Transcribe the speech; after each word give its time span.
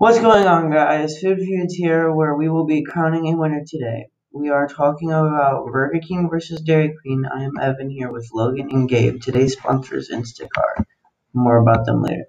What's 0.00 0.18
going 0.18 0.46
on, 0.46 0.70
guys? 0.70 1.18
Food 1.18 1.40
Feuds 1.40 1.74
here, 1.74 2.10
where 2.10 2.34
we 2.34 2.48
will 2.48 2.64
be 2.64 2.82
crowning 2.82 3.26
a 3.26 3.36
winner 3.36 3.60
today. 3.68 4.06
We 4.32 4.48
are 4.48 4.66
talking 4.66 5.10
about 5.10 5.66
Burger 5.70 6.00
King 6.00 6.30
versus 6.30 6.62
Dairy 6.62 6.94
Queen. 7.02 7.26
I 7.30 7.42
am 7.42 7.58
Evan 7.60 7.90
here 7.90 8.10
with 8.10 8.26
Logan 8.32 8.70
and 8.70 8.88
Gabe. 8.88 9.20
Today's 9.20 9.52
sponsor 9.52 9.98
is 9.98 10.10
Instacart. 10.10 10.86
More 11.34 11.58
about 11.58 11.84
them 11.84 12.00
later. 12.00 12.24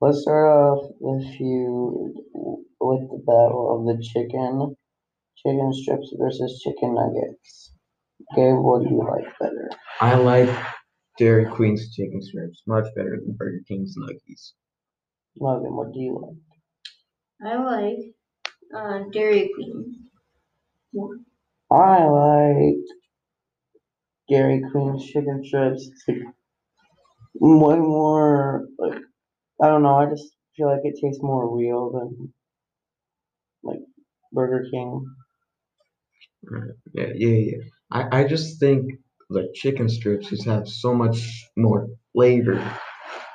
Let's 0.00 0.22
start 0.22 0.46
off 0.48 0.90
with 1.00 1.40
you 1.40 2.14
with 2.80 3.08
the 3.10 3.22
battle 3.26 3.74
of 3.74 3.86
the 3.96 4.02
chicken, 4.02 4.76
chicken 5.36 5.72
strips 5.72 6.12
versus 6.18 6.60
chicken 6.62 6.94
nuggets. 6.94 7.72
Gabe, 8.34 8.56
what 8.56 8.82
do 8.82 8.90
you 8.90 8.98
like 8.98 9.38
better? 9.38 9.70
I 10.00 10.16
like 10.16 10.50
Dairy 11.18 11.46
Queen's 11.46 11.94
chicken 11.94 12.20
strips 12.22 12.62
much 12.66 12.84
better 12.96 13.18
than 13.24 13.34
Burger 13.36 13.60
King's 13.68 13.96
nuggies. 13.96 14.52
Logan, 15.38 15.74
what 15.76 15.92
do 15.92 16.00
you 16.00 16.36
like? 17.40 17.52
I 17.52 17.62
like 17.62 17.98
uh, 18.76 19.04
Dairy 19.12 19.50
Queen. 19.54 20.08
more. 20.92 21.16
I 21.70 22.04
like 22.04 22.84
Dairy 24.28 24.62
Queen's 24.70 25.04
chicken 25.06 25.44
strips. 25.44 25.86
It's 25.86 26.04
like 26.08 26.18
way 27.34 27.76
more 27.76 28.66
like 28.78 29.00
I 29.60 29.66
don't 29.66 29.82
know. 29.82 29.96
I 29.96 30.06
just 30.08 30.36
feel 30.56 30.68
like 30.68 30.84
it 30.84 30.98
tastes 31.00 31.22
more 31.22 31.56
real 31.56 31.90
than 31.90 32.32
like 33.64 33.80
Burger 34.32 34.64
King. 34.70 35.04
Right. 36.44 36.70
Yeah, 36.92 37.06
yeah, 37.14 37.28
yeah. 37.52 37.58
I, 37.90 38.20
I 38.20 38.24
just 38.24 38.60
think 38.60 38.92
like 39.30 39.46
chicken 39.54 39.88
strips 39.88 40.28
just 40.28 40.44
have 40.44 40.68
so 40.68 40.94
much 40.94 41.44
more 41.56 41.88
flavor 42.12 42.60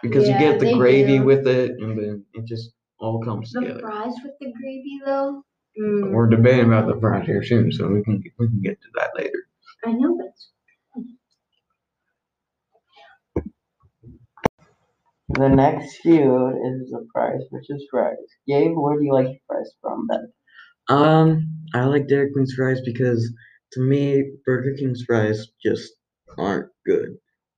because 0.04 0.28
you 0.30 0.38
get 0.38 0.60
the 0.60 0.66
they 0.66 0.78
gravy 0.78 1.20
do. 1.20 1.26
with 1.26 1.48
it 1.48 1.72
and 1.80 1.98
then 1.98 2.26
it 2.34 2.46
just 2.46 2.72
all 3.00 3.22
comes 3.22 3.52
together. 3.52 3.74
The 3.76 3.80
together. 3.80 3.92
fries 3.94 4.14
with 4.24 4.34
the 4.40 4.52
gravy 4.54 5.02
though. 5.06 5.44
Mm, 5.80 6.12
We're 6.12 6.30
debating 6.30 6.68
about 6.68 6.88
the 6.94 7.00
fries 7.00 7.26
here 7.26 7.44
soon, 7.44 7.72
so 7.72 7.88
we 7.88 8.04
can 8.04 8.24
we 8.40 8.48
can 8.48 8.62
get 8.62 8.82
to 8.82 8.88
that 8.96 9.12
later. 9.16 9.48
I 9.86 9.94
know 9.94 10.18
but 10.18 10.29
The 15.40 15.50
next 15.50 15.98
feud 16.02 16.56
is 16.66 16.92
the 16.92 17.08
price 17.14 17.42
versus 17.52 17.88
fries. 17.90 18.18
Gabe, 18.48 18.76
where 18.76 19.00
do 19.00 19.06
you 19.06 19.14
like 19.14 19.28
your 19.30 19.38
fries 19.48 19.72
from 19.82 20.06
better? 20.08 20.32
Um, 20.90 21.66
I 21.74 21.86
like 21.86 22.08
Dairy 22.08 22.32
Queen's 22.34 22.54
fries 22.54 22.82
because 22.86 23.34
to 23.74 23.82
me 23.82 24.34
Burger 24.46 24.76
King's 24.78 25.04
fries 25.06 25.48
just 25.66 25.94
aren't 26.38 26.72
good. 26.86 27.18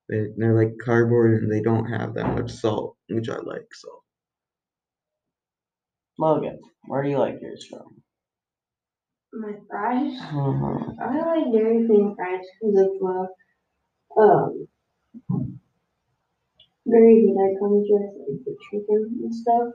They, 0.09 0.27
they're 0.37 0.55
like 0.55 0.77
cardboard 0.85 1.41
and 1.41 1.51
they 1.51 1.61
don't 1.61 1.85
have 1.89 2.13
that 2.15 2.35
much 2.35 2.51
salt, 2.51 2.97
which 3.09 3.29
I 3.29 3.37
like. 3.37 3.67
So 3.73 3.89
Logan, 6.19 6.59
where 6.87 7.03
do 7.03 7.09
you 7.09 7.17
like 7.17 7.41
yours 7.41 7.65
from? 7.65 8.03
my 9.33 9.53
fries. 9.69 10.19
Mhm. 10.21 10.99
I 10.99 11.19
like 11.25 11.51
Dairy 11.53 11.85
Queen 11.87 12.15
fries 12.15 12.45
because 12.61 12.79
of 12.79 12.91
uh, 14.17 14.21
um 14.21 14.67
gravy 16.91 17.33
that 17.33 17.57
comes 17.61 17.87
with 17.89 18.11
like 18.27 18.45
the 18.45 18.57
chicken 18.69 19.19
and 19.23 19.35
stuff. 19.35 19.69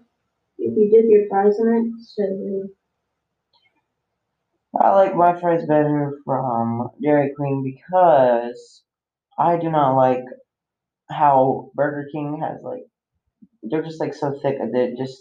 If 0.59 0.77
you 0.77 0.91
dip 0.91 1.06
your 1.11 1.28
fries 1.28 1.58
in 1.58 1.69
it, 1.69 2.03
so 2.03 2.25
good. 2.27 2.70
I 4.81 4.95
like 4.95 5.17
my 5.17 5.39
fries 5.41 5.67
better 5.67 6.19
from 6.25 6.91
Dairy 7.03 7.33
Queen 7.36 7.62
because 7.64 8.83
I 9.39 9.57
do 9.58 9.70
not 9.70 9.96
like 9.96 10.24
how 11.11 11.70
Burger 11.74 12.08
King 12.13 12.40
has 12.42 12.63
like 12.63 12.85
they're 13.63 13.83
just 13.83 14.01
like 14.01 14.14
so 14.14 14.39
thick 14.42 14.58
that 14.58 14.74
it 14.74 14.96
just 14.98 15.19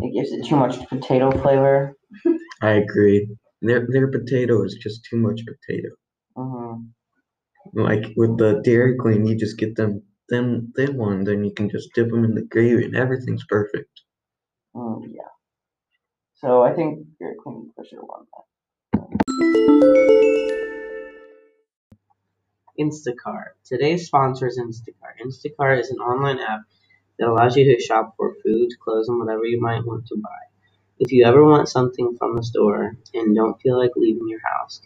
it 0.00 0.14
gives 0.14 0.32
it 0.32 0.46
too 0.46 0.56
much 0.56 0.88
potato 0.88 1.30
flavor. 1.30 1.94
I 2.62 2.72
agree. 2.72 3.28
Their 3.62 3.86
their 3.90 4.10
potato 4.10 4.64
is 4.64 4.78
just 4.82 5.04
too 5.10 5.18
much 5.18 5.40
potato. 5.46 5.90
hmm 6.36 6.74
Like 7.74 8.04
with 8.16 8.38
the 8.38 8.60
Dairy 8.64 8.96
Queen, 8.96 9.26
you 9.26 9.36
just 9.36 9.58
get 9.58 9.76
them 9.76 10.02
them 10.30 10.72
thin 10.74 10.96
ones, 10.96 11.28
and 11.28 11.44
you 11.44 11.52
can 11.52 11.68
just 11.68 11.92
dip 11.94 12.08
them 12.08 12.24
in 12.24 12.34
the 12.34 12.42
gravy, 12.42 12.84
and 12.84 12.96
everything's 12.96 13.44
perfect. 13.44 14.00
Mm, 14.74 15.02
yeah. 15.12 15.22
So 16.36 16.62
I 16.62 16.72
think 16.72 17.06
Dairy 17.18 17.34
Queen 17.34 17.70
for 17.76 17.84
sure 17.84 18.02
won 18.02 18.26
that. 18.32 18.44
Instacart. 22.80 23.50
Today's 23.64 24.06
sponsor 24.06 24.46
is 24.46 24.58
Instacart. 24.58 25.20
Instacart 25.22 25.80
is 25.80 25.90
an 25.90 25.98
online 25.98 26.38
app 26.38 26.62
that 27.18 27.28
allows 27.28 27.56
you 27.56 27.64
to 27.64 27.82
shop 27.82 28.14
for 28.16 28.36
food, 28.42 28.70
clothes, 28.82 29.08
and 29.08 29.18
whatever 29.18 29.44
you 29.44 29.60
might 29.60 29.84
want 29.84 30.06
to 30.06 30.16
buy. 30.16 30.40
If 30.98 31.12
you 31.12 31.26
ever 31.26 31.44
want 31.44 31.68
something 31.68 32.16
from 32.18 32.36
the 32.36 32.42
store 32.42 32.96
and 33.12 33.36
don't 33.36 33.60
feel 33.60 33.78
like 33.78 33.92
leaving 33.96 34.28
your 34.28 34.40
house, 34.42 34.80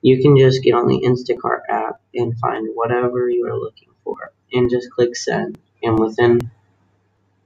you 0.00 0.22
can 0.22 0.38
just 0.38 0.62
get 0.62 0.74
on 0.74 0.86
the 0.86 1.02
Instacart 1.02 1.60
app 1.68 2.00
and 2.14 2.38
find 2.38 2.68
whatever 2.74 3.28
you 3.28 3.46
are 3.46 3.58
looking 3.58 3.90
for 4.04 4.32
and 4.54 4.70
just 4.70 4.90
click 4.90 5.14
send. 5.16 5.58
And 5.82 5.98
within 5.98 6.40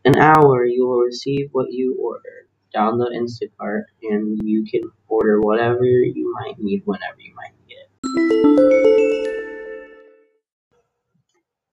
an 0.04 0.16
hour, 0.16 0.64
you 0.64 0.86
will 0.86 1.00
receive 1.00 1.48
what 1.52 1.72
you 1.72 1.96
ordered. 2.00 2.46
Download 2.74 3.10
Instacart 3.16 3.84
and 4.02 4.40
you 4.44 4.64
can 4.70 4.90
order 5.08 5.40
whatever 5.40 5.84
you 5.84 6.32
might 6.34 6.58
need 6.58 6.82
whenever 6.84 7.18
you 7.18 7.34
might 7.34 7.52
need 7.66 7.74
it. 7.74 7.88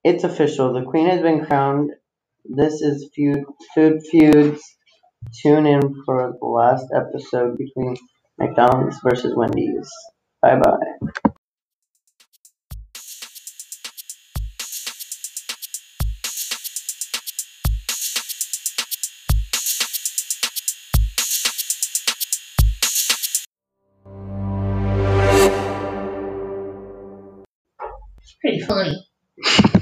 It's 0.03 0.23
official. 0.23 0.73
The 0.73 0.83
queen 0.83 1.07
has 1.09 1.21
been 1.21 1.45
crowned. 1.45 1.91
This 2.45 2.81
is 2.81 3.09
feud, 3.13 3.43
Food 3.73 4.03
Feuds. 4.09 4.61
Tune 5.41 5.65
in 5.65 6.03
for 6.05 6.37
the 6.39 6.45
last 6.45 6.85
episode 6.95 7.57
between 7.57 7.97
McDonald's 8.37 8.99
versus 9.03 9.35
Wendy's. 9.35 9.91
Bye 10.41 10.59
bye. 10.59 11.31
pretty 28.45 28.63
funny. 28.65 29.71